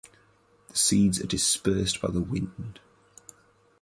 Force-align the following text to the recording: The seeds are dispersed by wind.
The 0.69 0.75
seeds 0.77 1.21
are 1.21 1.27
dispersed 1.27 2.01
by 2.01 2.09
wind. 2.09 2.79